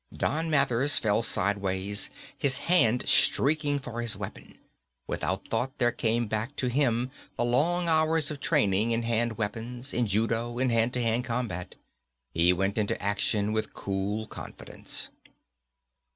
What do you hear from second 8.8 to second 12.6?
in hand weapons, in judo, in hand to hand combat. He